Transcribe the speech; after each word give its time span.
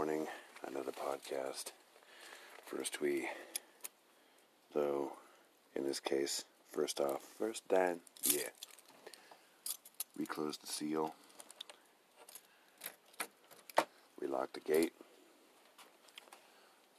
morning, 0.00 0.26
another 0.66 0.92
podcast. 0.92 1.72
First, 2.64 3.02
we, 3.02 3.28
though, 4.72 5.12
in 5.76 5.84
this 5.84 6.00
case, 6.00 6.44
first 6.72 7.00
off, 7.00 7.20
first 7.38 7.68
Dan, 7.68 8.00
yeah. 8.24 8.48
We 10.18 10.24
closed 10.24 10.62
the 10.62 10.66
seal. 10.66 11.14
We 14.20 14.26
locked 14.26 14.54
the 14.54 14.60
gate. 14.60 14.92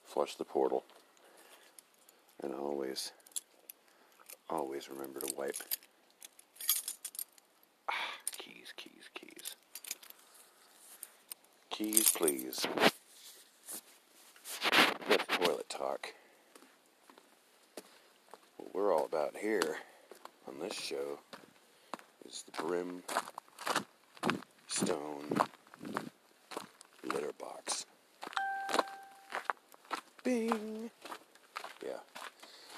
Flushed 0.06 0.38
the 0.38 0.46
portal. 0.46 0.84
And 2.44 2.54
always, 2.54 3.12
always 4.48 4.90
remember 4.92 5.22
to 5.22 5.34
wipe. 5.36 5.56
Ah, 7.90 7.94
keys, 8.38 8.74
keys, 8.78 9.10
keys. 9.16 9.56
Keys, 11.82 12.12
please. 12.12 12.68
That's 15.10 15.26
toilet 15.36 15.68
talk. 15.68 16.14
What 18.58 18.76
we're 18.76 18.96
all 18.96 19.06
about 19.06 19.36
here 19.36 19.78
on 20.48 20.60
this 20.60 20.80
show 20.80 21.18
is 22.30 22.44
the 22.44 22.62
brim 22.62 23.02
stone 24.68 25.24
litter 27.04 27.32
box. 27.40 27.88
Bing! 30.24 30.92
Yeah. 31.84 31.98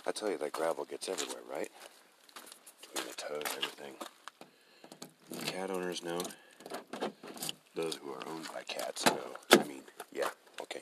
I 0.07 0.11
tell 0.11 0.31
you, 0.31 0.37
that 0.37 0.53
gravel 0.53 0.85
gets 0.85 1.09
everywhere, 1.09 1.43
right? 1.51 1.69
Between 2.93 3.09
the 3.09 3.15
toes, 3.15 3.57
everything. 3.57 3.95
Cat 5.45 5.71
owners 5.71 6.01
know. 6.05 6.21
Those 7.75 7.95
who 7.95 8.11
are 8.11 8.21
owned 8.27 8.47
by 8.53 8.61
cats 8.67 9.05
know. 9.07 9.17
I 9.51 9.63
mean, 9.63 9.81
yeah, 10.11 10.29
okay. 10.61 10.81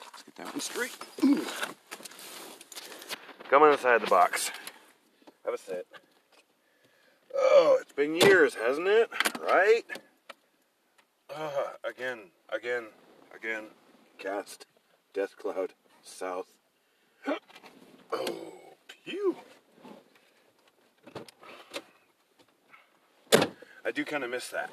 Let's 0.00 0.22
get 0.24 0.34
that 0.36 0.46
one 0.46 0.60
straight. 0.60 0.96
Come 3.48 3.62
inside 3.64 4.02
the 4.02 4.08
box. 4.08 4.50
Have 5.44 5.54
a 5.54 5.58
sit. 5.58 5.86
Oh, 7.34 7.78
it's 7.80 7.92
been 7.92 8.16
years, 8.16 8.54
hasn't 8.54 8.88
it? 8.88 9.08
Right? 9.40 9.84
Uh, 11.34 11.50
again, 11.84 12.18
again, 12.52 12.86
again. 13.34 13.64
Cast. 14.18 14.66
Death 15.14 15.36
Cloud. 15.36 15.72
South. 16.02 16.46
Oh, 18.10 18.46
pew. 18.88 19.36
I 23.84 23.90
do 23.94 24.02
kind 24.02 24.24
of 24.24 24.30
miss 24.30 24.48
that. 24.48 24.70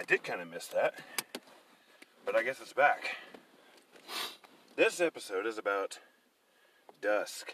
I 0.00 0.02
did 0.02 0.24
kind 0.24 0.40
of 0.40 0.50
miss 0.50 0.66
that. 0.68 0.94
But 2.24 2.34
I 2.34 2.42
guess 2.42 2.58
it's 2.62 2.72
back. 2.72 3.16
This 4.74 4.98
episode 4.98 5.44
is 5.44 5.58
about 5.58 5.98
Dusk, 7.02 7.52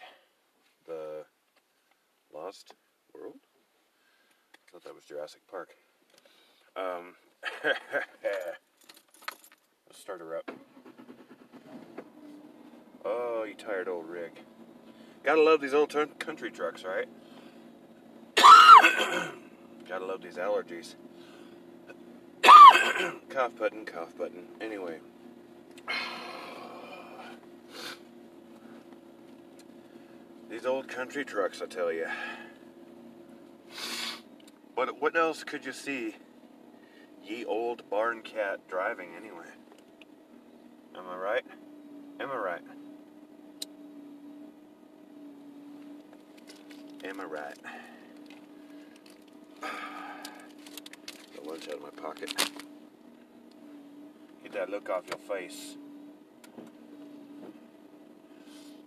the 0.85 1.25
Lost 2.33 2.73
World? 3.13 3.35
I 4.55 4.71
thought 4.71 4.85
that 4.85 4.95
was 4.95 5.03
Jurassic 5.03 5.41
Park. 5.51 5.75
Um, 6.77 7.15
let's 7.65 7.75
start 9.99 10.21
her 10.21 10.37
up. 10.37 10.49
Oh, 13.03 13.43
you 13.45 13.55
tired 13.55 13.89
old 13.89 14.07
rig. 14.07 14.31
Gotta 15.21 15.41
love 15.41 15.59
these 15.59 15.73
old 15.73 15.93
country 16.17 16.49
trucks, 16.49 16.85
right? 16.85 17.09
Gotta 19.89 20.05
love 20.05 20.21
these 20.21 20.35
allergies. 20.35 20.95
Cough 23.37 23.55
button, 23.55 23.85
cough 23.85 24.17
button. 24.17 24.47
Anyway. 24.59 24.97
These 30.49 30.65
old 30.65 30.87
country 30.87 31.23
trucks, 31.23 31.61
I 31.61 31.67
tell 31.67 31.91
you. 31.91 32.07
What 34.73 34.99
what 34.99 35.15
else 35.15 35.43
could 35.43 35.65
you 35.65 35.71
see? 35.71 36.15
Ye 37.23 37.45
old 37.45 37.87
barn 37.91 38.23
cat 38.23 38.67
driving 38.67 39.09
anyway. 39.15 39.51
Am 40.97 41.07
I 41.07 41.15
right? 41.15 41.45
Am 42.19 42.31
I 42.31 42.37
right? 42.37 42.61
Am 47.03 47.21
I 47.21 47.23
right? 47.23 47.59
The 51.35 51.41
lunch 51.47 51.67
out 51.67 51.75
of 51.75 51.83
my 51.83 51.91
pocket. 52.01 52.33
Get 54.47 54.53
that 54.53 54.69
look 54.69 54.89
off 54.89 55.03
your 55.09 55.17
face. 55.37 55.75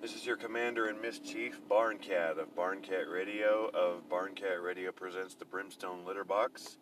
This 0.00 0.14
is 0.14 0.24
your 0.24 0.38
commander 0.38 0.88
in 0.88 1.02
mischief, 1.02 1.60
Barncat 1.70 2.38
of 2.38 2.56
Barncat 2.56 3.12
Radio 3.12 3.70
of 3.74 4.08
Barncat 4.08 4.64
Radio 4.64 4.90
presents 4.90 5.34
the 5.34 5.44
Brimstone 5.44 6.06
Litter 6.06 6.24
Box. 6.24 6.78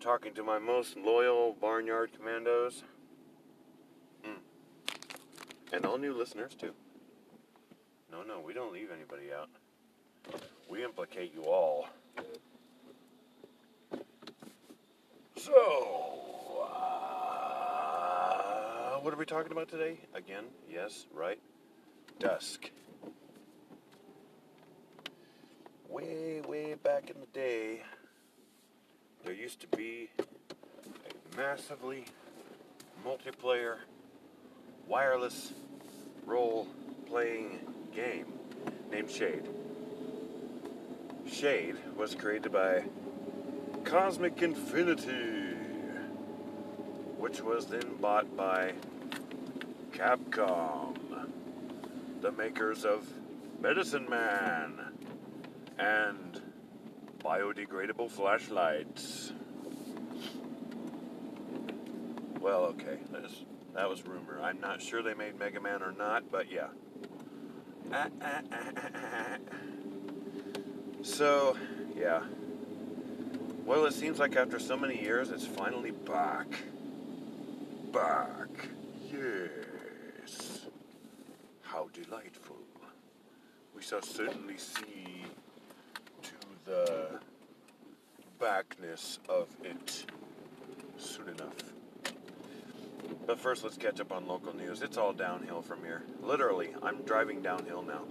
Talking 0.00 0.32
to 0.32 0.42
my 0.42 0.58
most 0.58 0.96
loyal 0.96 1.54
barnyard 1.60 2.10
commandos. 2.16 2.84
Mm. 4.24 4.38
And 5.74 5.84
all 5.84 5.98
new 5.98 6.16
listeners 6.16 6.54
too. 6.54 6.72
No, 8.10 8.22
no, 8.22 8.40
we 8.40 8.54
don't 8.54 8.72
leave 8.72 8.88
anybody 8.90 9.26
out. 9.38 9.50
We 10.70 10.82
implicate 10.82 11.34
you 11.34 11.42
all. 11.42 11.86
So, 15.36 16.35
uh, 18.96 19.00
what 19.00 19.12
are 19.12 19.16
we 19.16 19.26
talking 19.26 19.52
about 19.52 19.68
today? 19.68 19.98
Again, 20.14 20.44
yes, 20.70 21.06
right? 21.12 21.38
Dusk. 22.18 22.70
Way, 25.88 26.40
way 26.46 26.74
back 26.74 27.10
in 27.10 27.20
the 27.20 27.26
day, 27.26 27.82
there 29.24 29.34
used 29.34 29.60
to 29.60 29.66
be 29.76 30.08
a 30.18 31.36
massively 31.36 32.04
multiplayer 33.04 33.76
wireless 34.86 35.52
role 36.24 36.66
playing 37.06 37.60
game 37.94 38.26
named 38.90 39.10
Shade. 39.10 39.48
Shade 41.30 41.76
was 41.96 42.14
created 42.14 42.52
by 42.52 42.84
Cosmic 43.84 44.42
Infinity, 44.42 45.45
which 47.26 47.42
was 47.42 47.66
then 47.66 47.96
bought 48.00 48.36
by 48.36 48.72
Capcom, 49.90 50.96
the 52.20 52.30
makers 52.30 52.84
of 52.84 53.04
Medicine 53.60 54.08
Man 54.08 54.78
and 55.76 56.40
biodegradable 57.18 58.08
flashlights. 58.08 59.32
Well, 62.38 62.60
okay, 62.66 62.98
that's, 63.10 63.42
that 63.74 63.90
was 63.90 64.06
rumor. 64.06 64.38
I'm 64.40 64.60
not 64.60 64.80
sure 64.80 65.02
they 65.02 65.14
made 65.14 65.36
Mega 65.36 65.60
Man 65.60 65.82
or 65.82 65.90
not, 65.90 66.30
but 66.30 66.48
yeah. 66.48 66.68
Ah, 67.92 68.06
ah, 68.22 68.40
ah, 68.52 68.70
ah, 68.76 68.90
ah. 68.94 69.36
So, 71.02 71.56
yeah. 71.96 72.22
Well, 73.64 73.84
it 73.86 73.94
seems 73.94 74.20
like 74.20 74.36
after 74.36 74.60
so 74.60 74.76
many 74.76 75.02
years, 75.02 75.30
it's 75.30 75.44
finally 75.44 75.90
back. 75.90 76.46
Back. 77.96 78.68
Yes. 79.10 80.66
How 81.62 81.88
delightful. 81.94 82.58
We 83.74 83.80
shall 83.80 84.02
certainly 84.02 84.58
see 84.58 85.24
to 86.22 86.32
the 86.66 87.08
backness 88.38 89.18
of 89.30 89.48
it 89.64 90.04
soon 90.98 91.28
enough. 91.28 91.54
But 93.26 93.40
first, 93.40 93.64
let's 93.64 93.78
catch 93.78 93.98
up 93.98 94.12
on 94.12 94.28
local 94.28 94.54
news. 94.54 94.82
It's 94.82 94.98
all 94.98 95.14
downhill 95.14 95.62
from 95.62 95.82
here. 95.82 96.02
Literally, 96.22 96.74
I'm 96.82 97.00
driving 97.02 97.40
downhill 97.40 97.80
now. 97.80 98.02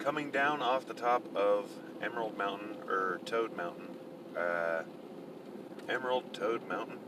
Coming 0.00 0.32
down 0.32 0.62
off 0.62 0.84
the 0.84 0.94
top 0.94 1.24
of 1.36 1.70
Emerald 2.02 2.36
Mountain, 2.36 2.78
or 2.88 3.20
Toad 3.24 3.56
Mountain, 3.56 3.86
uh, 4.36 4.82
Emerald 5.88 6.34
Toad 6.34 6.66
Mountain, 6.68 6.98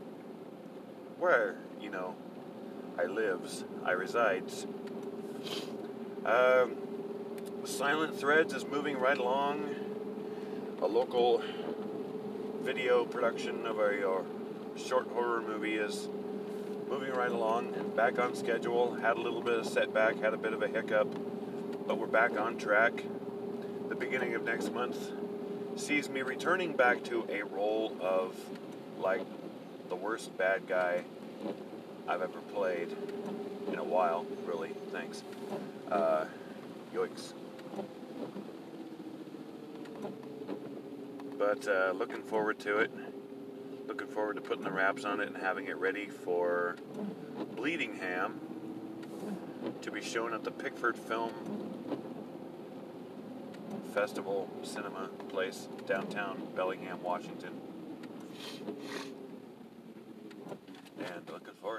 where, 1.17 1.57
you 1.81 1.89
know, 1.89 2.15
I 2.97 3.05
lives, 3.05 3.63
I 3.85 3.91
resides. 3.91 4.67
Um, 6.25 6.75
Silent 7.63 8.19
Threads 8.19 8.53
is 8.53 8.65
moving 8.65 8.97
right 8.97 9.17
along. 9.17 9.75
A 10.81 10.85
local 10.85 11.41
video 12.61 13.05
production 13.05 13.65
of 13.65 13.79
a 13.79 14.09
uh, 14.09 14.21
short 14.77 15.07
horror 15.09 15.41
movie 15.41 15.75
is 15.75 16.09
moving 16.89 17.11
right 17.11 17.31
along, 17.31 17.93
back 17.95 18.19
on 18.19 18.35
schedule. 18.35 18.95
Had 18.95 19.17
a 19.17 19.21
little 19.21 19.41
bit 19.41 19.59
of 19.59 19.65
setback, 19.65 20.19
had 20.19 20.33
a 20.33 20.37
bit 20.37 20.53
of 20.53 20.61
a 20.61 20.67
hiccup, 20.67 21.07
but 21.87 21.97
we're 21.97 22.07
back 22.07 22.39
on 22.39 22.57
track. 22.57 23.03
The 23.87 23.95
beginning 23.95 24.35
of 24.35 24.43
next 24.43 24.73
month 24.73 25.11
sees 25.75 26.09
me 26.09 26.21
returning 26.21 26.73
back 26.73 27.03
to 27.05 27.25
a 27.29 27.43
role 27.43 27.95
of 28.01 28.35
like 28.97 29.21
the 29.87 29.95
worst 29.95 30.37
bad 30.37 30.67
guy 30.67 31.03
I've 32.09 32.23
ever 32.23 32.39
played 32.53 32.95
in 33.71 33.77
a 33.77 33.83
while, 33.83 34.25
really. 34.45 34.71
Thanks. 34.91 35.23
Uh. 35.91 36.25
But 41.37 41.67
uh, 41.67 41.93
looking 41.95 42.21
forward 42.21 42.59
to 42.59 42.79
it. 42.79 42.91
Looking 43.87 44.07
forward 44.07 44.35
to 44.35 44.41
putting 44.41 44.63
the 44.63 44.71
wraps 44.71 45.05
on 45.05 45.19
it 45.19 45.27
and 45.27 45.37
having 45.37 45.67
it 45.67 45.77
ready 45.77 46.07
for 46.07 46.75
Bleedingham 47.55 48.33
to 49.81 49.91
be 49.91 50.01
shown 50.01 50.33
at 50.33 50.43
the 50.43 50.51
Pickford 50.51 50.97
Film 50.97 51.31
Festival 53.93 54.49
Cinema 54.63 55.09
Place, 55.29 55.67
downtown 55.87 56.47
Bellingham, 56.55 57.01
Washington. 57.01 57.59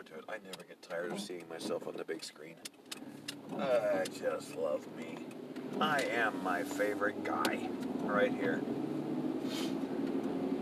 Forward 0.00 0.06
to 0.12 0.19
it. 0.19 0.25
I 0.29 0.38
never 0.44 0.64
get 0.67 0.81
tired 0.82 1.12
of 1.12 1.20
seeing 1.20 1.44
myself 1.50 1.87
on 1.87 1.94
the 1.97 2.05
big 2.05 2.25
screen. 2.25 2.55
I 3.58 4.05
just 4.06 4.56
love 4.56 4.87
me. 4.97 5.19
I 5.81 6.00
am 6.12 6.43
my 6.43 6.62
favorite 6.62 7.23
guy 7.23 7.69
right 8.05 8.32
here. 8.32 8.61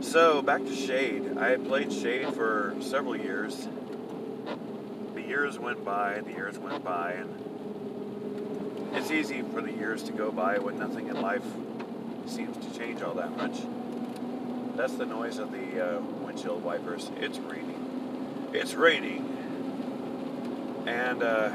So, 0.00 0.42
back 0.42 0.64
to 0.64 0.74
Shade. 0.74 1.38
I 1.38 1.56
played 1.56 1.92
Shade 1.92 2.34
for 2.34 2.74
several 2.80 3.16
years. 3.16 3.68
The 5.14 5.22
years 5.22 5.56
went 5.58 5.84
by, 5.84 6.20
the 6.20 6.32
years 6.32 6.58
went 6.58 6.82
by, 6.82 7.12
and 7.12 8.90
it's 8.94 9.12
easy 9.12 9.42
for 9.42 9.60
the 9.60 9.72
years 9.72 10.02
to 10.04 10.12
go 10.12 10.32
by 10.32 10.58
when 10.58 10.78
nothing 10.78 11.08
in 11.08 11.20
life 11.20 11.44
seems 12.26 12.56
to 12.66 12.78
change 12.78 13.02
all 13.02 13.14
that 13.14 13.36
much. 13.36 13.60
That's 14.74 14.94
the 14.94 15.06
noise 15.06 15.38
of 15.38 15.52
the 15.52 15.98
uh, 15.98 16.00
windshield 16.00 16.64
wipers. 16.64 17.10
It's 17.20 17.38
raining. 17.38 17.77
It's 18.52 18.74
raining. 18.74 19.24
And, 20.86 21.22
uh, 21.22 21.50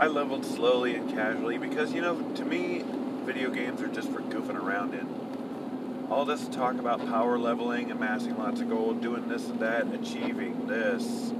I 0.00 0.06
leveled 0.06 0.44
slowly 0.44 0.94
and 0.94 1.10
casually 1.10 1.58
because, 1.58 1.92
you 1.92 2.00
know, 2.00 2.22
to 2.36 2.44
me, 2.44 2.84
video 3.24 3.50
games 3.50 3.82
are 3.82 3.88
just 3.88 4.08
for 4.10 4.20
goofing 4.20 4.58
around 4.58 4.94
in. 4.94 6.06
All 6.10 6.24
this 6.24 6.48
talk 6.48 6.78
about 6.78 7.04
power 7.08 7.36
leveling, 7.36 7.90
amassing 7.90 8.38
lots 8.38 8.60
of 8.60 8.70
gold, 8.70 9.02
doing 9.02 9.28
this 9.28 9.48
and 9.48 9.60
that, 9.60 9.92
achieving 9.92 10.66
this, 10.66 11.32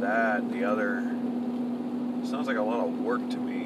that, 0.00 0.48
the 0.52 0.64
other, 0.64 1.00
sounds 2.28 2.46
like 2.46 2.58
a 2.58 2.62
lot 2.62 2.86
of 2.86 3.00
work 3.00 3.28
to 3.30 3.36
me. 3.38 3.64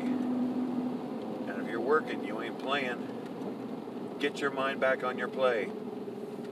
And 1.49 1.63
if 1.63 1.69
you're 1.69 1.81
working, 1.81 2.25
you 2.25 2.41
ain't 2.41 2.59
playing. 2.59 4.17
Get 4.21 4.41
your 4.41 4.53
mind 4.53 4.81
back 4.81 5.05
on 5.05 5.19
your 5.19 5.29
play. 5.29 5.69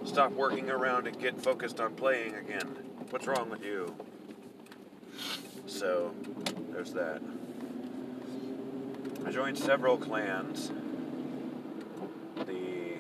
Stop 0.06 0.32
working 0.32 0.70
around 0.70 1.06
and 1.06 1.19
get 1.19 1.38
focused 1.38 1.81
on 1.81 1.94
playing 1.94 2.35
again. 2.37 2.79
What's 3.11 3.26
wrong 3.26 3.50
with 3.50 3.62
you? 3.62 3.94
So, 5.67 6.14
there's 6.70 6.93
that. 6.93 7.20
I 9.26 9.31
joined 9.31 9.58
several 9.58 9.99
clans. 9.99 10.70
The 12.47 12.94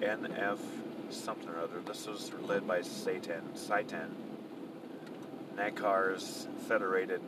NF 0.00 0.58
something 1.10 1.48
or 1.48 1.60
other. 1.60 1.80
This 1.86 2.06
was 2.06 2.32
led 2.42 2.66
by 2.66 2.82
Satan. 2.82 3.54
Satan. 3.54 4.14
Nakar's 5.56 6.48
Federated 6.66 7.20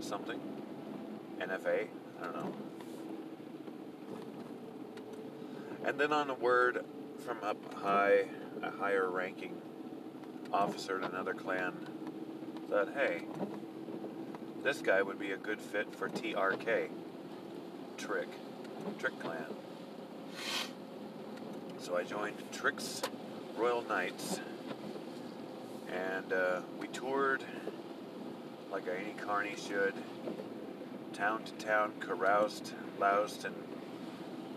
something. 0.00 0.40
NFA? 1.38 1.86
I 2.20 2.24
don't 2.24 2.34
know. 2.34 2.52
And 5.84 6.00
then 6.00 6.12
on 6.12 6.30
a 6.30 6.34
word 6.34 6.84
from 7.26 7.38
up 7.42 7.74
high, 7.74 8.24
a 8.62 8.70
higher 8.70 9.10
ranking 9.10 9.60
officer 10.52 10.96
in 10.96 11.04
another 11.04 11.34
clan 11.34 11.74
thought, 12.70 12.88
hey, 12.94 13.22
this 14.62 14.80
guy 14.80 15.02
would 15.02 15.18
be 15.18 15.32
a 15.32 15.36
good 15.36 15.60
fit 15.60 15.94
for 15.94 16.08
TRK, 16.08 16.88
Trick, 17.98 18.28
Trick 18.98 19.18
Clan. 19.20 19.44
So 21.78 21.96
I 21.98 22.02
joined 22.02 22.36
Trick's 22.50 23.02
Royal 23.56 23.82
Knights, 23.82 24.40
and 25.92 26.32
uh, 26.32 26.60
we 26.80 26.88
toured 26.88 27.44
like 28.72 28.84
any 28.88 29.12
carny 29.12 29.54
should, 29.54 29.94
town 31.12 31.44
to 31.44 31.52
town, 31.52 31.92
caroused, 32.00 32.72
loused, 32.98 33.44
and 33.44 33.54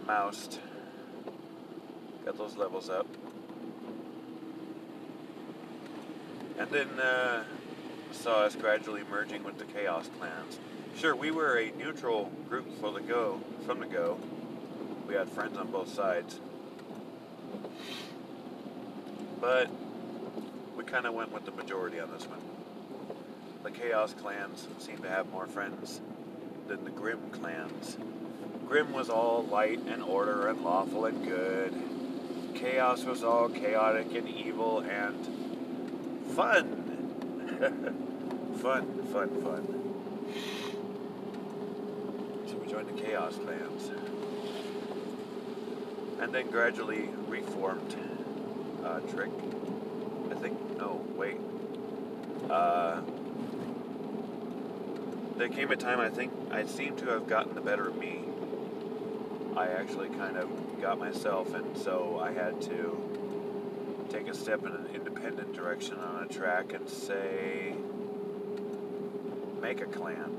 moused. 0.08 0.60
Got 2.28 2.38
those 2.38 2.58
levels 2.58 2.90
up. 2.90 3.08
And 6.60 6.70
then 6.70 6.90
uh, 7.00 7.46
saw 8.12 8.42
us 8.42 8.54
gradually 8.54 9.04
merging 9.10 9.46
with 9.46 9.58
the 9.58 9.64
Chaos 9.64 10.10
clans. 10.20 10.60
Sure, 10.98 11.16
we 11.16 11.32
were 11.32 11.58
a 11.58 11.72
neutral 11.78 12.30
group 12.50 12.82
for 12.82 12.92
the 12.92 13.00
go, 13.00 13.40
from 13.66 13.80
the 13.80 13.86
go. 13.86 14.20
We 15.08 15.14
had 15.14 15.30
friends 15.30 15.58
on 15.58 15.72
both 15.72 15.88
sides. 15.94 16.42
But 19.40 19.70
we 20.76 20.84
kind 20.84 21.06
of 21.06 21.14
went 21.14 21.32
with 21.32 21.46
the 21.46 21.52
majority 21.52 22.02
on 22.02 22.12
this 22.12 22.28
one. 22.28 22.42
The 23.64 23.72
Chaos 23.72 24.14
clans 24.14 24.68
seem 24.80 24.98
to 24.98 25.08
have 25.08 25.32
more 25.32 25.48
friends 25.48 26.02
than 26.68 26.84
the 26.84 26.92
Grim 26.92 27.30
clans. 27.32 27.96
Grim 28.68 28.92
was 28.92 29.10
all 29.10 29.46
light 29.46 29.80
and 29.88 30.04
order 30.04 30.50
and 30.50 30.62
lawful 30.62 31.06
and 31.06 31.26
good. 31.26 31.97
Chaos 32.60 33.04
was 33.04 33.24
all 33.24 33.50
chaotic 33.50 34.16
and 34.16 34.28
evil 34.28 34.80
and 34.80 35.26
fun. 36.36 36.84
fun, 38.62 39.04
fun, 39.14 39.30
fun. 39.44 39.64
So 42.48 42.58
we 42.58 42.68
joined 42.68 42.88
the 42.88 43.00
Chaos 43.00 43.36
clans. 43.36 43.92
And 46.20 46.34
then 46.34 46.50
gradually 46.50 47.10
reformed 47.28 47.96
uh, 48.84 49.02
Trick. 49.02 49.30
I 50.32 50.36
think, 50.36 50.78
no, 50.80 51.06
wait. 51.16 51.38
Uh, 52.50 53.02
there 55.38 55.50
came 55.50 55.72
a 55.72 55.76
time 55.76 56.00
I 56.00 56.10
think 56.10 56.34
I 56.50 56.66
seem 56.66 56.96
to 56.98 57.06
have 57.10 57.28
gotten 57.28 57.54
the 57.54 57.62
better 57.62 57.88
of 57.88 57.98
me. 57.98 58.24
I 59.58 59.70
actually 59.70 60.10
kind 60.10 60.38
of 60.38 60.50
got 60.80 61.00
myself, 61.00 61.56
and 61.56 61.76
so 61.76 62.20
I 62.22 62.32
had 62.32 62.62
to 62.62 64.06
take 64.08 64.28
a 64.28 64.34
step 64.36 64.64
in 64.64 64.72
an 64.72 64.86
independent 64.94 65.52
direction 65.52 65.96
on 65.96 66.26
a 66.26 66.28
track 66.28 66.74
and 66.74 66.88
say, 66.88 67.74
make 69.60 69.82
a 69.82 69.86
clan. 69.86 70.32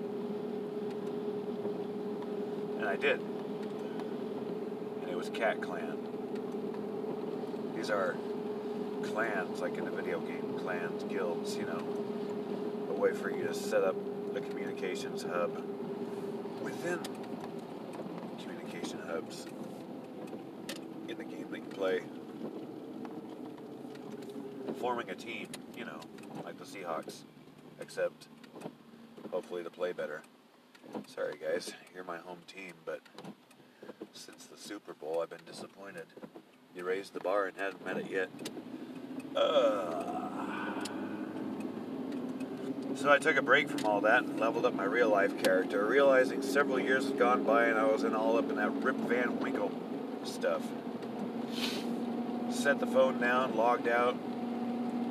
And 2.78 2.88
I 2.88 2.94
did. 2.94 3.18
And 5.00 5.10
it 5.10 5.16
was 5.16 5.30
Cat 5.30 5.60
Clan. 5.60 5.98
These 7.74 7.90
are 7.90 8.14
clans, 9.02 9.60
like 9.60 9.76
in 9.78 9.88
a 9.88 9.90
video 9.90 10.20
game, 10.20 10.60
clans, 10.60 11.02
guilds, 11.02 11.56
you 11.56 11.66
know, 11.66 11.82
a 12.88 12.92
way 12.92 13.12
for 13.12 13.30
you 13.30 13.42
to 13.48 13.54
set 13.54 13.82
up 13.82 13.96
a 14.36 14.40
communications 14.40 15.24
hub 15.24 15.60
within 16.62 17.00
hubs 19.28 19.46
in 21.08 21.16
the 21.16 21.24
game 21.24 21.46
that 21.50 21.58
you 21.58 21.64
play. 21.70 22.00
Forming 24.80 25.10
a 25.10 25.14
team, 25.14 25.48
you 25.76 25.84
know, 25.84 26.00
like 26.44 26.56
the 26.58 26.64
Seahawks, 26.64 27.24
except 27.80 28.28
hopefully 29.30 29.62
to 29.64 29.70
play 29.70 29.92
better. 29.92 30.22
Sorry, 31.06 31.34
guys, 31.40 31.72
you're 31.94 32.04
my 32.04 32.18
home 32.18 32.38
team, 32.46 32.72
but 32.84 33.00
since 34.12 34.44
the 34.44 34.56
Super 34.56 34.94
Bowl, 34.94 35.20
I've 35.22 35.30
been 35.30 35.38
disappointed. 35.46 36.06
You 36.74 36.84
raised 36.84 37.12
the 37.12 37.20
bar 37.20 37.46
and 37.46 37.56
haven't 37.56 37.84
met 37.84 37.98
it 37.98 38.10
yet. 38.10 38.28
Uh, 39.34 40.27
so 42.98 43.12
I 43.12 43.18
took 43.18 43.36
a 43.36 43.42
break 43.42 43.70
from 43.70 43.86
all 43.86 44.00
that 44.00 44.24
and 44.24 44.40
leveled 44.40 44.66
up 44.66 44.74
my 44.74 44.84
real 44.84 45.08
life 45.08 45.40
character, 45.42 45.86
realizing 45.86 46.42
several 46.42 46.80
years 46.80 47.06
had 47.06 47.16
gone 47.16 47.44
by 47.44 47.66
and 47.66 47.78
I 47.78 47.84
was 47.84 48.02
in 48.02 48.12
all 48.12 48.36
up 48.36 48.50
in 48.50 48.56
that 48.56 48.72
Rip 48.82 48.96
Van 48.96 49.38
Winkle 49.38 49.70
stuff. 50.24 50.62
Set 52.50 52.80
the 52.80 52.86
phone 52.88 53.20
down, 53.20 53.54
logged 53.54 53.86
out, 53.86 54.16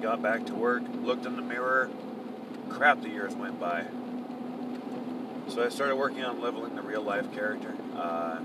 got 0.02 0.22
back 0.22 0.46
to 0.48 0.54
work, 0.54 0.84
looked 1.02 1.26
in 1.26 1.38
the 1.38 1.42
mirror. 1.42 1.90
Crap, 2.70 3.02
the 3.02 3.10
years 3.10 3.34
went 3.34 3.58
by. 3.58 3.86
So 5.48 5.64
I 5.64 5.70
started 5.70 5.96
working 5.96 6.26
on 6.26 6.42
leveling 6.42 6.76
the 6.76 6.82
real 6.82 7.02
life 7.02 7.32
character. 7.34 7.74
Uh, 7.96 8.40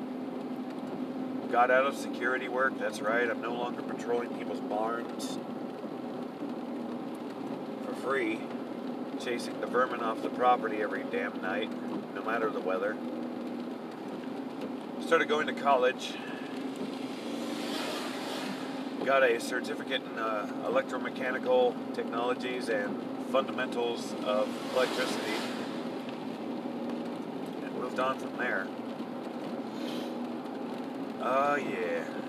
got 1.50 1.72
out 1.72 1.84
of 1.84 1.96
security 1.96 2.48
work, 2.48 2.78
that's 2.78 3.00
right. 3.00 3.28
I'm 3.28 3.42
no 3.42 3.54
longer 3.54 3.82
patrolling 3.82 4.28
people's 4.38 4.60
barns 4.60 5.36
for 7.84 7.94
free, 7.96 8.40
chasing 9.24 9.60
the 9.60 9.66
vermin 9.66 10.00
off 10.00 10.20
the 10.22 10.30
property 10.30 10.82
every 10.82 11.04
damn 11.10 11.40
night, 11.40 11.70
no 12.14 12.22
matter 12.22 12.50
the 12.50 12.60
weather. 12.60 12.96
Started 15.00 15.28
going 15.28 15.46
to 15.46 15.52
college. 15.54 16.14
got 19.04 19.24
a 19.24 19.40
certificate 19.40 20.00
in 20.02 20.18
uh, 20.18 20.48
electromechanical 20.64 21.74
technologies 21.92 22.68
and 22.68 23.02
fundamentals 23.30 24.14
of 24.24 24.48
electricity, 24.74 25.32
and 27.64 27.74
moved 27.74 27.98
on 27.98 28.18
from 28.18 28.36
there. 28.36 28.66
Oh, 31.20 31.56
yeah. 31.56 32.21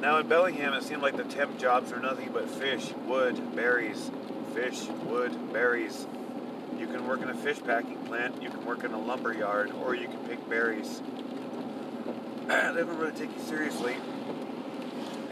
Now 0.00 0.16
in 0.16 0.28
Bellingham, 0.28 0.72
it 0.72 0.82
seemed 0.82 1.02
like 1.02 1.18
the 1.18 1.24
temp 1.24 1.58
jobs 1.58 1.92
are 1.92 2.00
nothing 2.00 2.30
but 2.32 2.48
fish, 2.48 2.90
wood, 3.06 3.54
berries, 3.54 4.10
fish, 4.54 4.86
wood, 5.04 5.52
berries. 5.52 6.06
You 6.78 6.86
can 6.86 7.06
work 7.06 7.20
in 7.20 7.28
a 7.28 7.34
fish 7.34 7.58
packing 7.62 7.98
plant, 8.06 8.42
you 8.42 8.48
can 8.48 8.64
work 8.64 8.82
in 8.82 8.92
a 8.92 8.98
lumber 8.98 9.34
yard, 9.34 9.70
or 9.72 9.94
you 9.94 10.08
can 10.08 10.16
pick 10.26 10.48
berries. 10.48 11.02
they 12.46 12.54
don't 12.54 12.96
really 12.96 13.12
take 13.12 13.36
you 13.36 13.42
seriously 13.42 13.94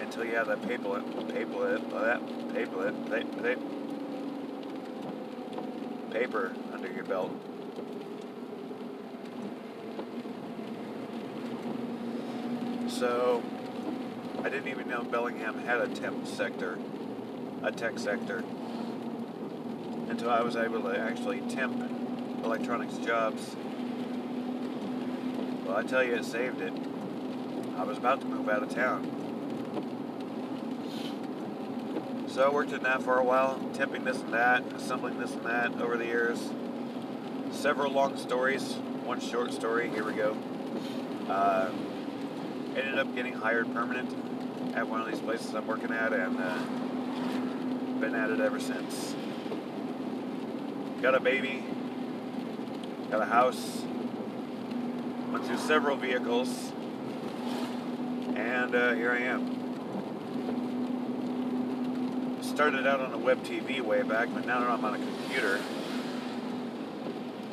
until 0.00 0.26
you 0.26 0.34
have 0.34 0.48
that 0.48 0.60
paperlet, 0.60 1.02
paperlet, 1.32 1.92
uh, 1.94 2.02
that 2.02 2.20
paperlet, 2.52 3.58
paper 6.10 6.52
under 6.74 6.92
your 6.92 7.04
belt. 7.04 7.32
So, 12.90 13.42
I 14.48 14.50
didn't 14.50 14.68
even 14.68 14.88
know 14.88 15.02
Bellingham 15.02 15.58
had 15.66 15.82
a 15.82 15.88
temp 15.88 16.26
sector, 16.26 16.78
a 17.62 17.70
tech 17.70 17.98
sector, 17.98 18.42
until 20.08 20.30
I 20.30 20.40
was 20.40 20.56
able 20.56 20.80
to 20.84 20.98
actually 20.98 21.42
temp 21.42 21.76
electronics 22.42 22.96
jobs. 22.96 23.54
Well, 25.66 25.76
I 25.76 25.82
tell 25.82 26.02
you, 26.02 26.14
it 26.14 26.24
saved 26.24 26.62
it. 26.62 26.72
I 27.76 27.84
was 27.84 27.98
about 27.98 28.22
to 28.22 28.26
move 28.26 28.48
out 28.48 28.62
of 28.62 28.70
town. 28.70 29.04
So 32.28 32.48
I 32.48 32.48
worked 32.48 32.72
in 32.72 32.82
that 32.84 33.02
for 33.02 33.18
a 33.18 33.24
while, 33.24 33.58
temping 33.74 34.04
this 34.04 34.22
and 34.22 34.32
that, 34.32 34.62
assembling 34.72 35.20
this 35.20 35.32
and 35.32 35.44
that 35.44 35.78
over 35.78 35.98
the 35.98 36.06
years. 36.06 36.48
Several 37.50 37.92
long 37.92 38.16
stories, 38.16 38.76
one 39.04 39.20
short 39.20 39.52
story, 39.52 39.90
here 39.90 40.04
we 40.04 40.14
go. 40.14 40.34
Uh, 41.28 41.70
ended 42.74 42.98
up 42.98 43.14
getting 43.14 43.34
hired 43.34 43.70
permanent 43.74 44.27
at 44.78 44.88
one 44.88 45.00
of 45.00 45.08
these 45.08 45.18
places 45.18 45.52
I'm 45.56 45.66
working 45.66 45.90
at 45.90 46.12
and 46.12 46.38
uh, 46.38 46.62
been 47.98 48.14
at 48.14 48.30
it 48.30 48.38
ever 48.38 48.60
since. 48.60 49.16
Got 51.02 51.16
a 51.16 51.20
baby, 51.20 51.64
got 53.10 53.20
a 53.20 53.24
house, 53.24 53.82
went 55.32 55.44
through 55.46 55.58
several 55.58 55.96
vehicles, 55.96 56.70
and 58.36 58.72
uh, 58.72 58.92
here 58.92 59.10
I 59.10 59.18
am. 59.22 59.58
Started 62.40 62.86
out 62.86 63.00
on 63.00 63.12
a 63.12 63.18
web 63.18 63.42
TV 63.42 63.80
way 63.80 64.02
back, 64.02 64.28
but 64.32 64.46
now 64.46 64.58
I'm 64.60 64.84
on 64.84 64.94
a 64.94 64.98
computer. 64.98 65.58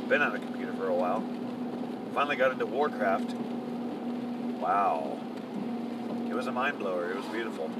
Been 0.07 0.21
on 0.21 0.35
a 0.35 0.39
computer 0.39 0.73
for 0.73 0.89
a 0.89 0.93
while. 0.93 1.23
Finally 2.13 2.35
got 2.35 2.51
into 2.51 2.67
Warcraft. 2.67 3.33
Wow. 4.59 5.14
It 6.35 6.39
was 6.39 6.47
a 6.47 6.51
mind 6.51 6.79
blower. 6.79 7.09
It 7.11 7.15
was 7.15 7.25
beautiful. 7.27 7.71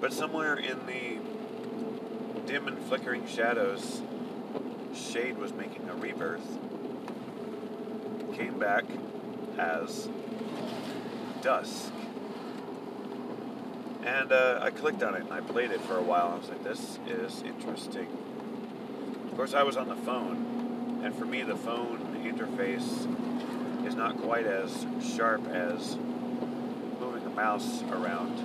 But 0.00 0.12
somewhere 0.12 0.54
in 0.54 0.86
the 0.86 1.18
dim 2.46 2.68
and 2.68 2.78
flickering 2.84 3.26
shadows, 3.26 4.02
Shade 4.94 5.36
was 5.36 5.52
making 5.52 5.88
a 5.88 5.96
rebirth. 5.96 6.46
Came 8.36 8.56
back 8.56 8.84
as 9.58 10.08
Dusk. 11.42 11.92
And 14.04 14.30
uh, 14.30 14.60
I 14.62 14.70
clicked 14.70 15.02
on 15.02 15.16
it 15.16 15.22
and 15.22 15.32
I 15.32 15.40
played 15.40 15.72
it 15.72 15.80
for 15.80 15.98
a 15.98 16.02
while. 16.02 16.28
I 16.28 16.38
was 16.38 16.48
like, 16.50 16.62
this 16.62 17.00
is 17.08 17.42
interesting. 17.42 18.06
Of 19.28 19.36
course, 19.36 19.54
I 19.54 19.64
was 19.64 19.76
on 19.76 19.88
the 19.88 19.96
phone, 19.96 21.00
and 21.02 21.12
for 21.16 21.24
me, 21.24 21.42
the 21.42 21.56
phone 21.56 22.22
interface 22.24 23.25
is 23.86 23.94
not 23.94 24.20
quite 24.20 24.46
as 24.46 24.84
sharp 25.00 25.46
as 25.46 25.96
moving 26.98 27.22
the 27.22 27.30
mouse 27.30 27.84
around. 27.84 28.36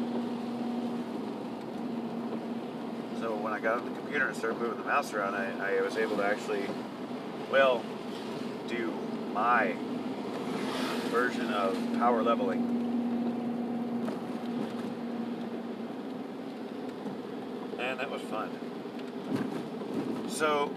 So 3.19 3.35
when 3.35 3.51
I 3.51 3.59
got 3.59 3.79
on 3.79 3.85
the 3.85 3.99
computer 3.99 4.27
and 4.27 4.37
started 4.37 4.59
moving 4.59 4.77
the 4.77 4.85
mouse 4.85 5.11
around, 5.13 5.33
I, 5.33 5.77
I 5.77 5.81
was 5.81 5.97
able 5.97 6.17
to 6.17 6.23
actually, 6.23 6.63
well, 7.51 7.83
do 8.67 8.93
my 9.33 9.75
version 11.09 11.51
of 11.51 11.75
power 11.97 12.21
leveling. 12.21 12.77
And 17.79 17.99
that 17.99 18.11
was 18.11 18.21
fun. 18.21 18.51
So, 20.29 20.71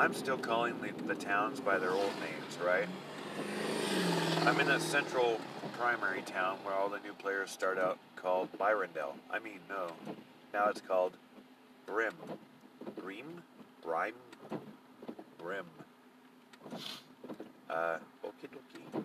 I'm 0.00 0.14
still 0.14 0.38
calling 0.38 0.80
the, 0.80 0.92
the 1.04 1.14
towns 1.14 1.60
by 1.60 1.78
their 1.78 1.90
old 1.90 2.12
names, 2.20 2.58
right? 2.64 2.88
I'm 4.46 4.58
in 4.58 4.70
a 4.70 4.80
central 4.80 5.38
primary 5.76 6.22
town 6.22 6.56
where 6.64 6.74
all 6.74 6.88
the 6.88 7.00
new 7.00 7.12
players 7.12 7.50
start 7.50 7.78
out 7.78 7.98
called 8.16 8.48
Byrondell. 8.58 9.12
I 9.30 9.40
mean, 9.40 9.58
no. 9.68 9.92
Now 10.54 10.70
it's 10.70 10.80
called 10.80 11.12
Brim. 11.84 12.14
Bream? 12.96 13.42
Brime? 13.82 14.14
Brim. 15.36 15.66
Uh, 17.68 17.98
okie 18.24 18.48
dokie. 18.48 19.04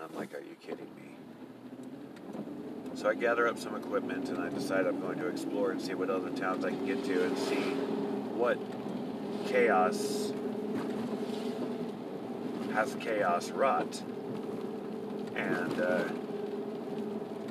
I'm 0.00 0.14
like, 0.14 0.32
are 0.32 0.38
you 0.38 0.54
kidding 0.60 0.86
me? 0.94 1.16
So 2.94 3.08
I 3.08 3.14
gather 3.14 3.48
up 3.48 3.58
some 3.58 3.74
equipment 3.74 4.28
and 4.28 4.38
I 4.38 4.48
decide 4.48 4.86
I'm 4.86 5.00
going 5.00 5.18
to 5.18 5.26
explore 5.26 5.72
and 5.72 5.82
see 5.82 5.94
what 5.94 6.08
other 6.08 6.30
towns 6.30 6.64
I 6.64 6.70
can 6.70 6.86
get 6.86 7.04
to 7.06 7.24
and 7.24 7.36
see 7.36 7.72
what 8.36 8.58
chaos 9.52 10.32
has 12.72 12.94
chaos 13.00 13.50
rot. 13.50 14.02
And 15.36 15.78
uh, 15.78 16.04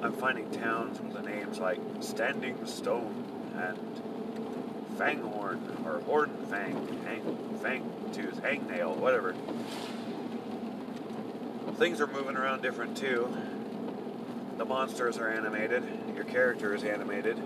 I'm 0.01 0.13
finding 0.13 0.49
towns 0.49 0.99
with 0.99 1.13
the 1.13 1.21
names 1.21 1.59
like 1.59 1.79
Standing 1.99 2.65
Stone 2.65 3.23
and 3.55 4.97
Fanghorn 4.97 5.85
or 5.85 5.99
Horn 6.01 6.31
Fang, 6.49 7.03
Hang, 7.05 7.59
Fang 7.61 7.87
Tooth, 8.11 8.41
Hangnail, 8.41 8.97
whatever. 8.97 9.35
Things 11.77 12.01
are 12.01 12.07
moving 12.07 12.35
around 12.35 12.63
different 12.63 12.97
too. 12.97 13.31
The 14.57 14.65
monsters 14.65 15.19
are 15.19 15.29
animated, 15.29 15.83
your 16.15 16.23
character 16.23 16.73
is 16.73 16.83
animated. 16.83 17.39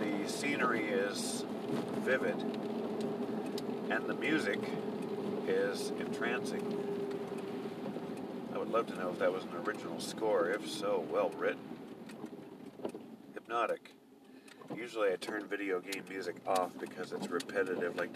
The 0.00 0.28
scenery 0.28 0.84
is 0.88 1.44
vivid, 2.04 2.40
and 3.90 4.06
the 4.06 4.14
music 4.14 4.58
is 5.46 5.92
entrancing. 5.98 6.62
I 8.54 8.58
would 8.58 8.70
love 8.70 8.86
to 8.88 8.98
know 8.98 9.10
if 9.10 9.18
that 9.18 9.32
was 9.32 9.44
an 9.44 9.56
original 9.66 10.00
score. 10.00 10.50
If 10.50 10.68
so, 10.68 11.04
well 11.10 11.30
written. 11.30 11.60
Hypnotic. 13.34 13.92
Usually 14.76 15.12
I 15.12 15.16
turn 15.16 15.46
video 15.46 15.80
game 15.80 16.04
music 16.08 16.36
off 16.46 16.70
because 16.78 17.12
it's 17.12 17.28
repetitive, 17.28 17.96
like 17.96 18.12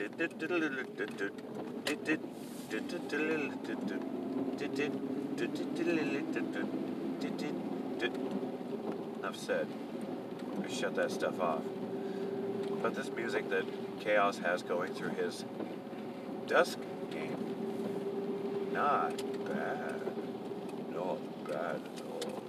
Enough 9.18 9.36
said. 9.36 9.66
I 10.62 10.68
shut 10.70 10.94
that 10.96 11.10
stuff 11.10 11.40
off. 11.40 11.62
But 12.82 12.96
this 12.96 13.10
music 13.10 13.48
that 13.50 13.64
Chaos 14.00 14.38
has 14.38 14.62
going 14.62 14.92
through 14.92 15.10
his 15.10 15.44
Dusk 16.48 16.78
game, 17.12 18.70
not 18.72 19.16
bad. 19.46 20.00
Not 20.92 21.44
bad 21.48 21.76
at 21.76 22.02
all. 22.10 22.42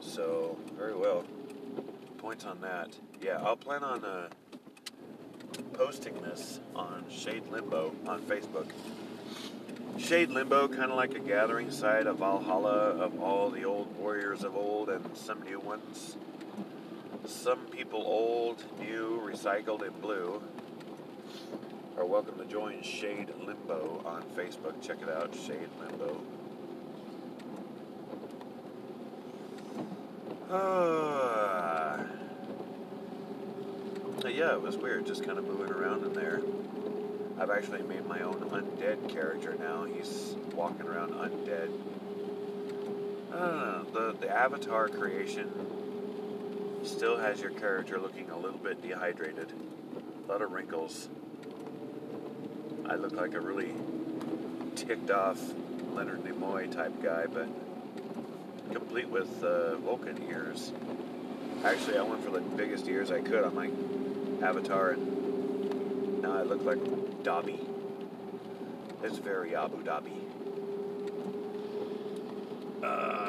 So, 0.00 0.58
very 0.76 0.94
well. 0.94 1.24
Points 2.18 2.44
on 2.44 2.60
that. 2.60 2.94
Yeah, 3.22 3.40
I'll 3.42 3.56
plan 3.56 3.82
on 3.82 4.04
uh, 4.04 4.28
posting 5.72 6.20
this 6.20 6.60
on 6.74 7.04
Shade 7.10 7.48
Limbo 7.50 7.94
on 8.06 8.20
Facebook. 8.22 8.70
Shade 9.98 10.28
Limbo, 10.28 10.68
kind 10.68 10.90
of 10.90 10.96
like 10.96 11.14
a 11.14 11.18
gathering 11.20 11.70
site, 11.70 12.06
of 12.06 12.18
Valhalla 12.18 12.90
of 12.90 13.18
all 13.20 13.48
the 13.48 13.64
old 13.64 13.96
warriors 13.96 14.44
of 14.44 14.54
old 14.54 14.90
and 14.90 15.16
some 15.16 15.42
new 15.42 15.58
ones. 15.58 16.16
Some 17.26 17.58
people 17.66 18.04
old, 18.06 18.62
new, 18.78 19.20
recycled, 19.20 19.82
and 19.84 20.00
blue 20.00 20.40
are 21.98 22.04
welcome 22.06 22.38
to 22.38 22.44
join 22.44 22.80
Shade 22.82 23.30
Limbo 23.44 24.00
on 24.06 24.22
Facebook. 24.36 24.80
Check 24.80 24.98
it 25.02 25.08
out, 25.08 25.34
Shade 25.34 25.68
Limbo. 25.80 26.20
Uh, 30.48 32.04
yeah, 34.28 34.52
it 34.52 34.62
was 34.62 34.76
weird, 34.76 35.04
just 35.04 35.24
kind 35.24 35.36
of 35.36 35.44
moving 35.46 35.72
around 35.72 36.04
in 36.04 36.12
there. 36.12 36.40
I've 37.40 37.50
actually 37.50 37.82
made 37.82 38.06
my 38.06 38.20
own 38.20 38.36
undead 38.50 39.08
character 39.08 39.56
now. 39.58 39.82
He's 39.82 40.36
walking 40.54 40.86
around 40.86 41.12
undead. 41.14 41.70
I 43.32 43.36
know. 43.36 43.86
The, 43.92 44.16
the 44.20 44.30
avatar 44.30 44.88
creation 44.88 45.50
still 46.86 47.16
has 47.16 47.40
your 47.40 47.50
character 47.50 47.98
looking 47.98 48.30
a 48.30 48.36
little 48.36 48.58
bit 48.58 48.80
dehydrated. 48.80 49.52
A 50.26 50.30
lot 50.30 50.42
of 50.42 50.52
wrinkles. 50.52 51.08
I 52.88 52.94
look 52.94 53.12
like 53.12 53.34
a 53.34 53.40
really 53.40 53.74
ticked 54.76 55.10
off 55.10 55.40
Leonard 55.92 56.22
Nimoy 56.22 56.70
type 56.70 57.02
guy, 57.02 57.26
but 57.26 57.48
complete 58.72 59.08
with 59.08 59.42
uh, 59.42 59.76
Vulcan 59.76 60.22
ears. 60.30 60.72
Actually, 61.64 61.98
I 61.98 62.02
went 62.02 62.22
for 62.24 62.30
the 62.30 62.40
biggest 62.40 62.86
ears 62.86 63.10
I 63.10 63.20
could 63.20 63.42
on 63.42 63.54
my 63.54 63.70
avatar, 64.46 64.90
and 64.90 66.22
now 66.22 66.36
I 66.38 66.42
look 66.42 66.62
like 66.62 67.22
Dobby. 67.22 67.60
It's 69.02 69.18
very 69.18 69.56
Abu 69.56 69.82
Dhabi. 69.82 70.22
Uh, 72.84 73.26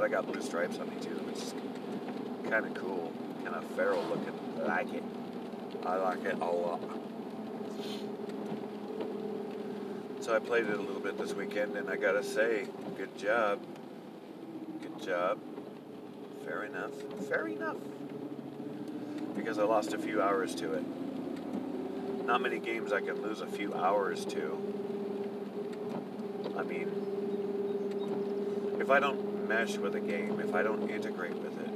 but 0.00 0.06
I 0.06 0.08
got 0.08 0.26
blue 0.26 0.40
stripes 0.40 0.78
on 0.78 0.88
me 0.88 0.96
too, 1.02 1.10
which 1.10 1.36
is 1.36 1.52
kind 2.50 2.64
of 2.64 2.72
cool, 2.72 3.12
kind 3.44 3.54
of 3.54 3.64
feral 3.72 4.02
looking. 4.04 4.32
I 4.62 4.66
like 4.66 4.94
it. 4.94 5.02
I 5.84 5.96
like 5.96 6.24
it 6.24 6.36
a 6.36 6.44
lot. 6.46 6.80
So 10.20 10.34
I 10.34 10.38
played 10.38 10.64
it 10.64 10.72
a 10.72 10.80
little 10.80 11.02
bit 11.02 11.18
this 11.18 11.34
weekend, 11.34 11.76
and 11.76 11.90
I 11.90 11.96
gotta 11.96 12.22
say, 12.22 12.66
good 12.96 13.14
job. 13.18 13.60
Good 14.80 15.02
job. 15.02 15.38
Fair 16.46 16.64
enough. 16.64 16.92
Fair 17.28 17.48
enough. 17.48 17.76
Because 19.36 19.58
I 19.58 19.64
lost 19.64 19.92
a 19.92 19.98
few 19.98 20.22
hours 20.22 20.54
to 20.56 20.72
it. 20.72 20.84
Not 22.24 22.40
many 22.40 22.58
games 22.58 22.90
I 22.90 23.02
can 23.02 23.20
lose 23.20 23.42
a 23.42 23.46
few 23.46 23.74
hours 23.74 24.24
to. 24.26 24.56
I 26.56 26.62
mean, 26.62 26.88
if 28.80 28.88
I 28.88 28.98
don't 28.98 29.29
mesh 29.50 29.76
with 29.78 29.96
a 29.96 30.00
game, 30.00 30.38
if 30.38 30.54
I 30.54 30.62
don't 30.62 30.88
integrate 30.88 31.34
with 31.34 31.60
it, 31.60 31.70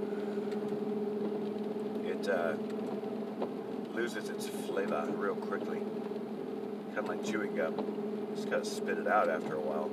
it 2.08 2.28
uh, 2.28 2.54
loses 3.92 4.28
its 4.28 4.46
flavor 4.46 5.04
real 5.16 5.34
quickly. 5.34 5.80
Kind 6.94 6.98
of 6.98 7.08
like 7.08 7.24
chewing 7.24 7.56
gum. 7.56 7.74
Just 8.36 8.48
gotta 8.48 8.64
spit 8.64 8.96
it 8.96 9.08
out 9.08 9.28
after 9.28 9.56
a 9.56 9.60
while. 9.60 9.88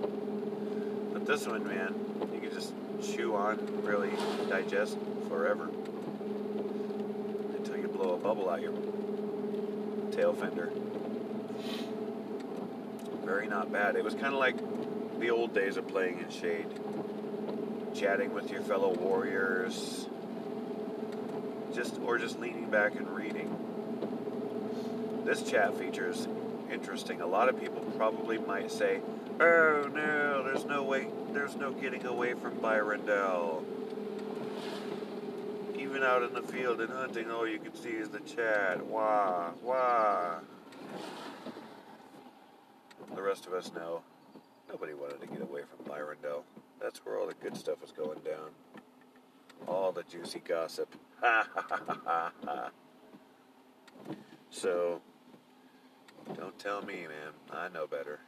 But 1.11 1.25
this 1.25 1.47
one, 1.47 1.67
man, 1.67 1.95
you 2.31 2.39
can 2.39 2.51
just 2.51 2.71
chew 3.01 3.33
on, 3.35 3.57
really 3.83 4.11
digest 4.47 4.99
forever. 5.27 5.67
Until 7.57 7.77
you 7.77 7.87
blow 7.87 8.13
a 8.13 8.17
bubble 8.17 8.47
out 8.47 8.61
your 8.61 8.73
tail 10.11 10.33
fender. 10.33 10.71
Very 13.25 13.47
not 13.47 13.71
bad. 13.71 13.95
It 13.95 14.03
was 14.03 14.13
kind 14.13 14.35
of 14.35 14.39
like 14.39 14.57
the 15.19 15.31
old 15.31 15.55
days 15.55 15.77
of 15.77 15.87
playing 15.87 16.19
in 16.19 16.29
Shade. 16.29 16.67
Chatting 18.01 18.33
with 18.33 18.49
your 18.49 18.61
fellow 18.63 18.95
warriors. 18.95 20.07
Just 21.71 21.99
or 22.01 22.17
just 22.17 22.39
leaning 22.39 22.67
back 22.67 22.95
and 22.95 23.07
reading. 23.07 23.55
This 25.23 25.43
chat 25.43 25.77
feature 25.77 26.09
is 26.09 26.27
interesting. 26.71 27.21
A 27.21 27.27
lot 27.27 27.47
of 27.47 27.59
people 27.59 27.81
probably 27.97 28.39
might 28.39 28.71
say, 28.71 29.01
"Oh 29.39 29.87
no, 29.93 30.41
there's 30.41 30.65
no 30.65 30.81
way, 30.81 31.09
there's 31.29 31.55
no 31.55 31.73
getting 31.73 32.03
away 32.07 32.33
from 32.33 32.57
Byrondell." 32.57 33.63
Even 35.77 36.01
out 36.01 36.23
in 36.23 36.33
the 36.33 36.41
field 36.41 36.81
and 36.81 36.91
hunting, 36.91 37.29
all 37.29 37.47
you 37.47 37.59
can 37.59 37.75
see 37.75 37.89
is 37.89 38.09
the 38.09 38.21
chat. 38.21 38.83
Wah, 38.83 39.51
wah. 39.61 40.39
The 43.13 43.21
rest 43.21 43.45
of 43.45 43.53
us 43.53 43.71
know 43.75 44.01
nobody 44.67 44.95
wanted 44.95 45.21
to 45.21 45.27
get 45.27 45.43
away 45.43 45.61
from 45.61 45.85
Byrondell. 45.85 46.41
That's 46.81 46.99
where 47.05 47.19
all 47.19 47.27
the 47.27 47.35
good 47.35 47.55
stuff 47.55 47.81
was 47.81 47.91
going 47.91 48.19
down. 48.19 48.49
All 49.67 49.91
the 49.91 50.03
juicy 50.03 50.39
gossip. 50.39 50.95
Ha 51.21 51.47
ha 51.53 51.65
ha 51.69 52.01
ha 52.05 52.31
ha. 52.45 52.69
So, 54.49 55.01
don't 56.35 56.57
tell 56.57 56.81
me, 56.81 57.05
man. 57.07 57.33
I 57.51 57.69
know 57.69 57.85
better. 57.85 58.19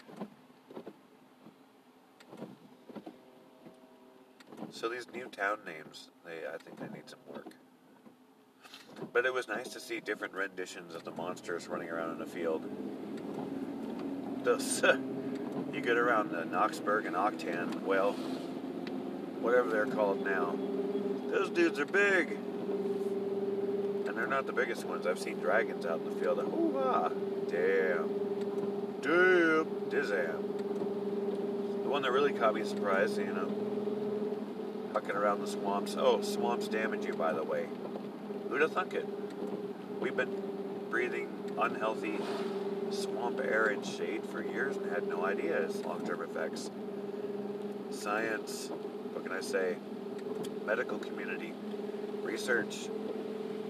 So 4.70 4.89
these 4.89 5.08
new 5.13 5.26
town 5.26 5.60
names, 5.66 6.10
they 6.26 6.48
I 6.48 6.58
think 6.58 6.80
they 6.80 6.88
need 6.96 7.10
some 7.10 7.20
work. 7.28 7.54
But 9.12 9.26
it 9.26 9.34
was 9.34 9.48
nice 9.48 9.70
to 9.70 9.80
see 9.80 10.00
different 10.00 10.34
renditions 10.34 10.96
of 10.96 11.04
the 11.04 11.12
monsters 11.12 11.68
running 11.68 11.89
around 11.89 12.12
in 12.12 12.20
the 12.20 12.26
field. 12.26 12.68
Those 14.44 14.84
you 15.73 15.81
get 15.81 15.97
around 15.97 16.29
the 16.31 16.45
Knoxburg 16.45 17.05
and 17.05 17.15
Octan, 17.15 17.81
well, 17.81 18.13
whatever 19.41 19.69
they're 19.69 19.88
called 19.88 20.23
now. 20.23 20.55
Those 21.31 21.49
dudes 21.49 21.79
are 21.79 21.86
big. 21.86 22.31
And 24.07 24.15
they're 24.15 24.27
not 24.27 24.45
the 24.45 24.53
biggest 24.53 24.86
ones. 24.86 25.07
I've 25.07 25.19
seen 25.19 25.39
dragons 25.39 25.86
out 25.86 25.99
in 26.01 26.05
the 26.05 26.21
field. 26.21 26.39
Oh, 26.39 26.73
ah, 26.77 27.09
damn. 27.49 28.07
Damn. 29.01 29.65
Dizam. 29.89 30.41
The 31.83 31.89
one 31.89 32.03
that 32.03 32.12
really 32.12 32.33
caught 32.33 32.53
me 32.53 32.63
surprised, 32.63 33.17
you 33.17 33.25
know, 33.25 33.51
hucking 34.93 35.15
around 35.15 35.41
the 35.41 35.47
swamps. 35.47 35.95
Oh, 35.97 36.21
swamps 36.21 36.67
damage 36.67 37.05
you, 37.05 37.13
by 37.13 37.33
the 37.33 37.43
way. 37.43 37.67
Who'd 38.49 38.62
have 38.62 38.73
thunk 38.73 38.93
it? 38.93 39.07
We've 39.99 40.15
been 40.15 40.41
breathing 40.89 41.27
unhealthy 41.59 42.19
swamp 42.93 43.39
air 43.39 43.67
and 43.67 43.86
shade 43.86 44.23
for 44.32 44.43
years 44.43 44.77
and 44.77 44.91
had 44.91 45.08
no 45.08 45.25
idea 45.25 45.58
its 45.58 45.77
long-term 45.84 46.21
effects. 46.21 46.69
Science, 47.91 48.69
what 49.13 49.25
can 49.25 49.34
I 49.34 49.41
say? 49.41 49.77
Medical 50.65 50.99
community, 50.99 51.53
research, 52.21 52.89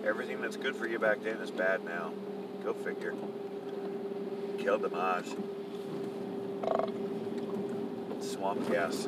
everything 0.06 0.42
that's 0.42 0.58
good 0.58 0.76
for 0.76 0.88
you 0.88 1.00
back 1.00 1.24
then 1.24 1.38
is 1.38 1.52
bad 1.52 1.84
now. 1.84 2.12
Go 2.64 2.74
figure. 2.74 3.16
Killed 4.60 4.82
the 4.82 4.90
Maj. 4.90 5.26
Swamp 8.22 8.70
gas. 8.70 9.08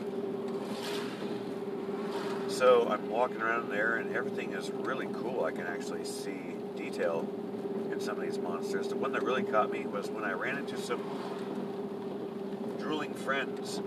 So 2.48 2.88
I'm 2.90 3.10
walking 3.10 3.42
around 3.42 3.70
there 3.70 3.98
and 3.98 4.16
everything 4.16 4.54
is 4.54 4.72
really 4.72 5.08
cool. 5.14 5.44
I 5.44 5.52
can 5.52 5.68
actually 5.68 6.06
see 6.06 6.56
detail 6.76 7.28
in 7.96 8.02
some 8.02 8.18
of 8.18 8.24
these 8.24 8.38
monsters. 8.38 8.90
The 8.90 8.98
one 8.98 9.14
that 9.14 9.24
really 9.24 9.44
caught 9.44 9.72
me 9.72 9.86
was 9.86 10.10
when 10.10 10.26
I 10.26 10.34
ran 10.34 10.58
into 10.58 10.78
some 10.78 11.02
drooling 12.78 13.14
friends. 13.14 13.80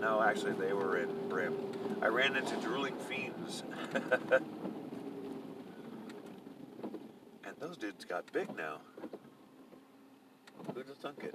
No, 0.00 0.22
actually, 0.22 0.54
they 0.54 0.72
were 0.72 0.96
in 0.96 1.28
Brim. 1.28 1.54
I 2.00 2.06
ran 2.06 2.34
into 2.34 2.56
drooling 2.56 2.96
fiends. 2.96 3.62
and 3.94 4.42
those 7.60 7.76
dudes 7.76 8.06
got 8.06 8.32
big 8.32 8.56
now. 8.56 8.78
Who'd 10.74 10.88
have 10.88 10.96
thunk 10.96 11.24
it? 11.24 11.34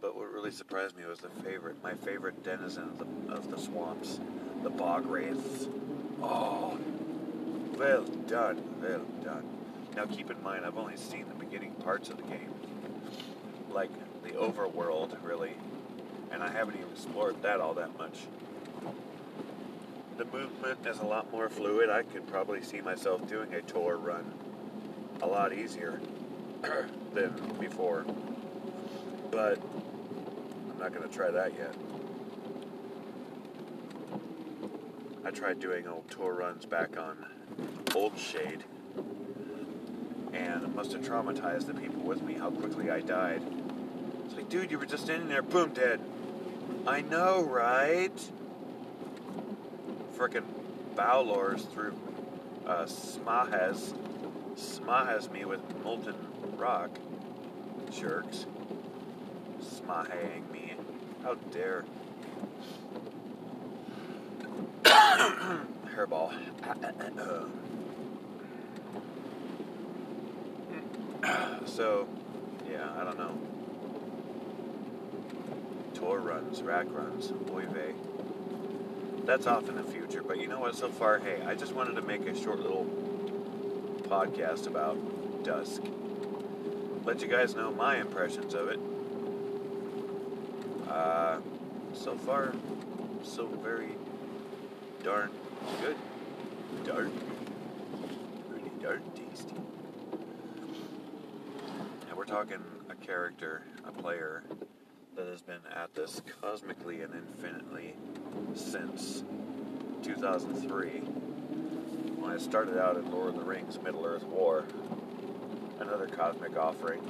But 0.00 0.16
what 0.16 0.32
really 0.32 0.50
surprised 0.50 0.96
me 0.96 1.04
was 1.04 1.20
the 1.20 1.28
favorite, 1.44 1.80
my 1.80 1.94
favorite 1.94 2.42
denizen 2.42 2.84
of 2.84 2.98
the, 2.98 3.06
of 3.34 3.50
the 3.52 3.58
swamps, 3.58 4.18
the 4.64 4.70
bog 4.70 5.06
wraiths. 5.06 5.68
Oh, 6.22 6.76
well 7.80 8.04
done, 8.04 8.62
well 8.82 9.06
done. 9.24 9.42
Now 9.96 10.04
keep 10.04 10.30
in 10.30 10.40
mind, 10.42 10.66
I've 10.66 10.76
only 10.76 10.98
seen 10.98 11.24
the 11.26 11.34
beginning 11.34 11.72
parts 11.76 12.10
of 12.10 12.18
the 12.18 12.24
game, 12.24 12.52
like 13.70 13.90
the 14.22 14.32
overworld, 14.32 15.16
really, 15.22 15.54
and 16.30 16.42
I 16.42 16.50
haven't 16.50 16.76
even 16.76 16.90
explored 16.90 17.40
that 17.42 17.58
all 17.58 17.72
that 17.74 17.96
much. 17.96 18.26
The 20.18 20.26
movement 20.26 20.86
is 20.86 20.98
a 20.98 21.06
lot 21.06 21.32
more 21.32 21.48
fluid. 21.48 21.88
I 21.88 22.02
could 22.02 22.26
probably 22.26 22.62
see 22.62 22.82
myself 22.82 23.26
doing 23.26 23.54
a 23.54 23.62
tour 23.62 23.96
run 23.96 24.30
a 25.22 25.26
lot 25.26 25.54
easier 25.54 26.02
than 27.14 27.32
before, 27.58 28.04
but 29.30 29.58
I'm 30.70 30.78
not 30.78 30.92
going 30.92 31.08
to 31.08 31.14
try 31.14 31.30
that 31.30 31.54
yet. 31.54 31.74
I 35.30 35.32
tried 35.32 35.60
doing 35.60 35.86
old 35.86 36.10
tour 36.10 36.34
runs 36.34 36.66
back 36.66 36.98
on 36.98 37.24
Old 37.94 38.18
Shade, 38.18 38.64
and 40.32 40.64
it 40.64 40.74
must 40.74 40.90
have 40.90 41.02
traumatized 41.02 41.66
the 41.68 41.74
people 41.74 42.02
with 42.02 42.20
me 42.20 42.34
how 42.34 42.50
quickly 42.50 42.90
I 42.90 42.98
died. 42.98 43.40
It's 44.24 44.34
like, 44.34 44.48
dude, 44.48 44.72
you 44.72 44.78
were 44.80 44.86
just 44.86 45.04
standing 45.04 45.28
there, 45.28 45.42
boom, 45.42 45.72
dead. 45.72 46.00
I 46.84 47.02
know, 47.02 47.44
right? 47.44 48.10
Frickin' 50.16 50.42
Bowlors 50.96 51.64
through 51.70 51.96
uh, 52.66 52.86
Smahez. 52.86 53.94
Smahez 54.56 55.30
me 55.30 55.44
with 55.44 55.60
molten 55.84 56.16
rock. 56.56 56.90
Jerks. 57.92 58.46
Smahang 59.62 60.50
me. 60.50 60.74
How 61.22 61.34
dare. 61.34 61.84
curveball. 65.94 66.32
so, 71.66 72.08
yeah, 72.70 72.88
I 72.98 73.04
don't 73.04 73.18
know. 73.18 73.38
Tour 75.94 76.20
runs, 76.20 76.62
rack 76.62 76.86
runs, 76.88 77.32
oy 77.50 77.66
vey. 77.66 77.92
That's 79.26 79.46
off 79.46 79.68
in 79.68 79.76
the 79.76 79.82
future, 79.82 80.22
but 80.22 80.40
you 80.40 80.48
know 80.48 80.58
what? 80.58 80.74
So 80.74 80.88
far, 80.88 81.18
hey, 81.18 81.42
I 81.46 81.54
just 81.54 81.74
wanted 81.74 81.96
to 81.96 82.02
make 82.02 82.26
a 82.26 82.34
short 82.34 82.60
little 82.60 82.86
podcast 84.08 84.66
about 84.66 84.96
Dusk. 85.44 85.82
Let 87.04 87.20
you 87.20 87.28
guys 87.28 87.54
know 87.54 87.70
my 87.72 87.98
impressions 88.00 88.54
of 88.54 88.68
it. 88.68 88.80
Uh, 90.90 91.40
so 91.92 92.16
far, 92.16 92.54
so 93.22 93.46
very 93.62 93.90
darn 95.02 95.30
good. 95.80 95.96
Darn. 96.84 97.12
Pretty 98.50 98.70
darn 98.82 99.02
tasty. 99.14 99.54
And 102.08 102.16
we're 102.16 102.24
talking 102.24 102.58
a 102.90 102.94
character, 102.94 103.62
a 103.86 103.92
player, 103.92 104.42
that 105.16 105.26
has 105.26 105.42
been 105.42 105.60
at 105.74 105.94
this 105.94 106.22
cosmically 106.40 107.02
and 107.02 107.14
infinitely 107.14 107.94
since 108.54 109.24
2003 110.02 110.88
when 112.18 112.30
I 112.30 112.38
started 112.38 112.78
out 112.78 112.96
in 112.96 113.10
Lord 113.10 113.30
of 113.30 113.36
the 113.36 113.42
Rings 113.42 113.78
Middle 113.82 114.04
Earth 114.04 114.24
War. 114.24 114.64
Another 115.80 116.06
cosmic 116.06 116.58
offering, 116.58 117.00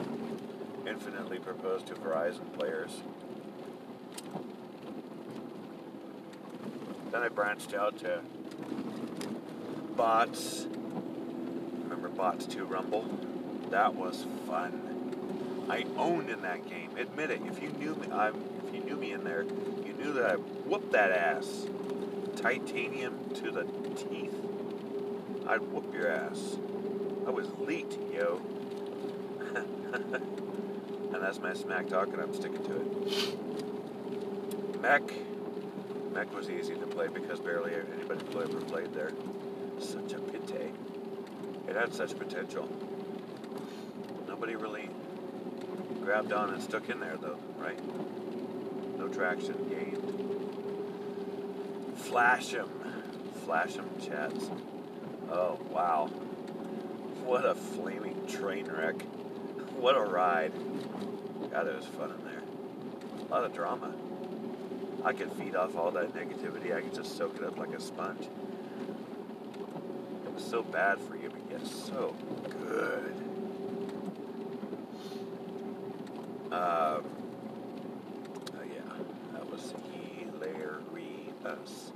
infinitely 0.87 1.38
proposed 1.38 1.87
to 1.88 1.94
Verizon 1.94 2.53
players. 2.57 3.03
Then 7.11 7.23
I 7.23 7.29
branched 7.29 7.75
out 7.75 7.99
to 7.99 8.20
bots. 9.96 10.66
Remember 11.83 12.09
bots 12.09 12.46
2 12.46 12.64
Rumble? 12.64 13.05
That 13.70 13.94
was 13.94 14.27
fun. 14.46 15.66
I 15.68 15.85
owned 15.96 16.31
in 16.31 16.42
that 16.42 16.68
game. 16.68 16.90
Admit 16.96 17.31
it. 17.31 17.40
If 17.46 17.62
you 17.62 17.70
knew 17.70 17.94
me, 17.96 18.09
I, 18.12 18.29
if 18.29 18.75
you 18.75 18.81
knew 18.81 18.96
me 18.96 19.12
in 19.12 19.25
there, 19.25 19.42
you 19.42 19.94
knew 19.99 20.12
that 20.14 20.31
I 20.31 20.35
whooped 20.35 20.92
that 20.92 21.11
ass. 21.11 21.66
Titanium 22.37 23.18
to 23.35 23.51
the 23.51 23.64
teeth. 23.96 24.35
I'd 25.46 25.62
whoop 25.62 25.92
your 25.92 26.11
ass. 26.11 26.57
I 27.27 27.31
was 27.31 27.49
leet, 27.59 27.99
yo. 28.12 28.40
and 29.55 31.23
that's 31.23 31.40
my 31.40 31.55
smack 31.55 31.88
talk, 31.88 32.09
and 32.09 32.20
I'm 32.20 32.35
sticking 32.35 32.64
to 32.64 32.81
it. 32.81 34.81
Mech. 34.81 35.12
Mech 36.20 36.35
was 36.35 36.50
easy 36.50 36.74
to 36.74 36.87
play 36.87 37.09
because 37.09 37.40
barely 37.40 37.72
anybody 37.74 38.20
ever 38.35 38.61
played 38.61 38.92
there. 38.92 39.11
Such 39.78 40.12
a 40.12 40.18
pite. 40.18 40.74
It 41.66 41.74
had 41.74 41.94
such 41.94 42.18
potential. 42.18 42.68
Nobody 44.28 44.54
really 44.54 44.90
grabbed 46.02 46.35
on 46.35 46.50
and 46.52 46.62
stuck 46.62 46.90
in 46.90 47.00
there, 47.00 47.16
though, 47.16 47.38
right? 47.56 47.80
No 48.98 49.09
traction 49.09 49.66
gained. 49.70 49.96
Flash 51.96 52.52
'em. 52.52 52.68
Flash 53.46 53.78
'em 53.78 53.88
chats. 53.98 54.50
Oh, 55.33 55.59
wow. 55.70 56.09
What 57.24 57.46
a 57.46 57.54
flaming 57.54 58.26
train 58.26 58.66
wreck. 58.66 59.00
What 59.74 59.96
a 59.96 60.02
ride. 60.02 60.52
God, 61.50 61.66
it 61.66 61.76
was 61.76 61.87
fun 61.87 62.11
in 62.11 62.24
there. 62.24 62.42
A 63.26 63.30
lot 63.30 63.44
of 63.44 63.54
drama. 63.54 63.94
I 65.04 65.12
could 65.14 65.32
feed 65.32 65.56
off 65.56 65.76
all 65.76 65.90
that 65.92 66.14
negativity. 66.14 66.76
I 66.76 66.82
could 66.82 66.94
just 66.94 67.16
soak 67.16 67.36
it 67.36 67.44
up 67.44 67.56
like 67.56 67.72
a 67.72 67.80
sponge. 67.80 68.28
It 70.24 70.34
was 70.34 70.44
so 70.44 70.62
bad 70.62 70.98
for 71.00 71.16
you, 71.16 71.30
but 71.30 71.40
yet 71.50 71.66
so 71.66 72.14
good. 72.50 73.14
Um, 76.52 77.04
oh 78.52 78.62
yeah, 78.66 78.92
that 79.32 79.50
was 79.50 79.72
hilarious. 80.22 81.92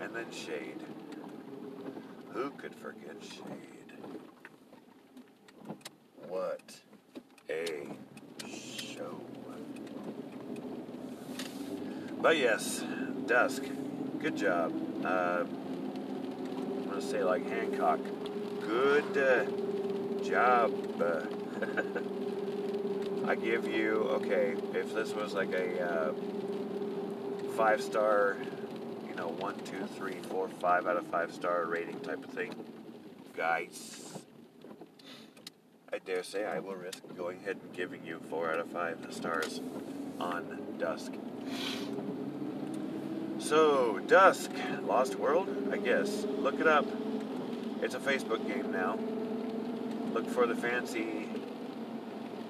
And 0.00 0.14
then 0.14 0.30
Shade. 0.30 0.82
Who 2.32 2.50
could 2.50 2.74
forget 2.74 3.16
Shade? 3.22 3.92
What 6.28 6.76
a 7.48 7.86
show. 8.48 9.20
But 12.22 12.38
yes, 12.38 12.84
Dusk. 13.26 13.64
Good 14.20 14.36
job. 14.36 14.72
Uh, 15.04 15.42
I'm 15.42 16.90
to 16.92 17.02
say 17.02 17.24
like 17.24 17.44
Hancock. 17.50 17.98
Good 18.60 19.18
uh, 19.18 20.22
job. 20.22 21.02
Uh, 21.02 21.24
I 23.28 23.34
give 23.34 23.66
you, 23.66 24.06
okay, 24.12 24.54
if 24.72 24.94
this 24.94 25.12
was 25.12 25.34
like 25.34 25.52
a 25.52 25.82
uh, 25.84 26.12
five 27.56 27.82
star, 27.82 28.36
you 29.08 29.16
know, 29.16 29.26
one, 29.26 29.58
two, 29.64 29.84
three, 29.96 30.20
four, 30.30 30.48
five 30.60 30.86
out 30.86 30.96
of 30.96 31.06
five 31.08 31.32
star 31.32 31.64
rating 31.66 31.98
type 32.00 32.24
of 32.24 32.30
thing, 32.30 32.54
guys, 33.36 34.16
I 35.92 35.98
dare 35.98 36.22
say 36.22 36.44
I 36.44 36.60
will 36.60 36.76
risk 36.76 37.02
going 37.16 37.38
ahead 37.38 37.58
and 37.60 37.72
giving 37.72 38.06
you 38.06 38.20
four 38.30 38.52
out 38.52 38.60
of 38.60 38.70
five 38.70 39.04
stars 39.10 39.60
on 40.20 40.76
Dusk. 40.78 41.12
So, 43.52 43.98
Dusk, 43.98 44.50
Lost 44.80 45.16
World, 45.16 45.68
I 45.70 45.76
guess. 45.76 46.24
Look 46.24 46.58
it 46.58 46.66
up. 46.66 46.86
It's 47.82 47.94
a 47.94 47.98
Facebook 47.98 48.46
game 48.48 48.72
now. 48.72 48.98
Look 50.14 50.26
for 50.26 50.46
the 50.46 50.54
fancy 50.54 51.28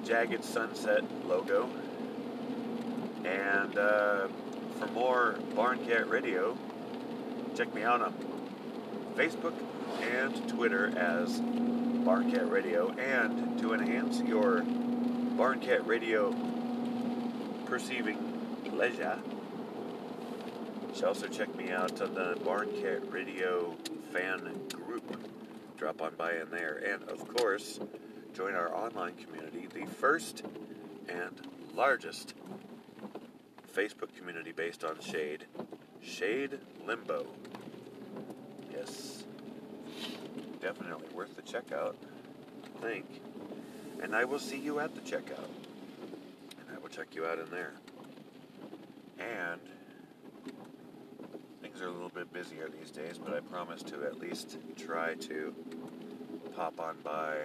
Jagged 0.05 0.45
Sunset 0.45 1.03
logo. 1.27 1.69
And 3.25 3.77
uh, 3.77 4.29
for 4.79 4.87
more 4.93 5.35
Barncat 5.57 6.09
Radio, 6.09 6.57
check 7.57 7.75
me 7.75 7.83
out 7.83 8.01
on 8.01 8.15
Facebook 9.17 9.55
and 10.03 10.49
Twitter 10.49 10.97
as 10.97 11.41
Barncat 11.41 12.49
Radio. 12.49 12.93
And 12.93 13.59
to 13.59 13.75
enhance 13.75 14.21
your 14.21 14.61
Barncat 14.61 15.85
Radio 15.85 16.33
perceiving 17.67 18.63
pleasure, 18.71 19.19
you 20.93 20.99
should 20.99 21.09
also 21.09 21.27
check 21.27 21.55
me 21.57 21.71
out 21.71 22.03
on 22.03 22.13
the 22.13 22.35
Barncat 22.45 23.11
Radio 23.11 23.75
fan 24.13 24.61
group. 24.69 25.17
Drop 25.79 26.03
on 26.03 26.15
by 26.17 26.33
in 26.33 26.51
there. 26.51 26.83
And 26.87 27.03
of 27.09 27.27
course, 27.35 27.81
join 28.35 28.55
our 28.55 28.75
online 28.75 29.15
community, 29.15 29.69
the 29.73 29.87
first 29.87 30.43
and 31.09 31.49
largest 31.75 32.35
Facebook 33.75 34.15
community 34.19 34.53
based 34.53 34.85
on 34.85 35.01
Shade, 35.01 35.47
Shade 36.03 36.59
Limbo. 36.87 37.27
Yes, 38.71 39.25
definitely 40.61 41.09
worth 41.15 41.35
the 41.37 41.43
checkout, 41.43 41.95
I 42.65 42.83
think. 42.83 43.07
And 44.03 44.15
I 44.15 44.27
will 44.27 44.39
see 44.39 44.59
you 44.59 44.79
at 44.79 44.95
the 44.95 45.01
checkout. 45.01 45.49
And 46.61 46.77
I 46.77 46.79
will 46.79 46.91
check 46.91 47.15
you 47.15 47.25
out 47.25 47.39
in 47.39 47.51
there. 47.51 47.73
And 49.19 49.61
are 51.83 51.89
a 51.89 51.91
little 51.91 52.09
bit 52.09 52.33
busier 52.33 52.69
these 52.69 52.91
days, 52.91 53.19
but 53.19 53.35
I 53.35 53.41
promise 53.41 53.83
to 53.85 54.05
at 54.05 54.19
least 54.21 54.59
try 54.77 55.15
to 55.15 55.55
pop 56.55 56.79
on 56.79 56.97
by 57.03 57.37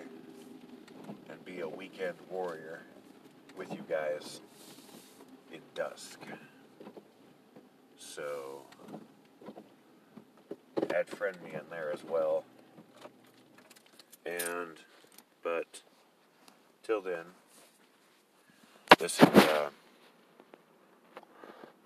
and 1.29 1.43
be 1.43 1.61
a 1.61 1.67
weekend 1.67 2.15
warrior 2.29 2.81
with 3.57 3.71
you 3.71 3.83
guys 3.89 4.41
in 5.51 5.59
dusk. 5.73 6.19
So, 7.97 8.61
add 10.93 11.07
friend 11.07 11.35
me 11.43 11.51
in 11.53 11.61
there 11.71 11.91
as 11.91 12.03
well. 12.03 12.43
And, 14.25 14.77
but, 15.41 15.81
till 16.83 17.01
then, 17.01 17.25
this 18.99 19.19
is 19.19 19.27
uh, 19.27 19.69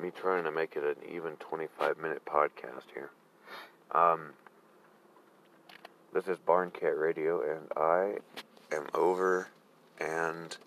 me 0.02 0.10
trying 0.10 0.44
to 0.44 0.52
make 0.52 0.76
it 0.76 0.84
an 0.84 0.96
even 1.14 1.34
25 1.34 1.98
minute 2.00 2.26
podcast 2.26 2.86
here. 2.94 3.12
Um, 3.92 4.32
this 6.14 6.28
is 6.28 6.38
Barn 6.40 6.72
Cat 6.72 6.98
Radio, 6.98 7.42
and 7.42 7.68
I 7.78 8.18
am 8.76 8.88
over 8.96 9.50
and 10.00 10.58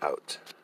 out. 0.00 0.38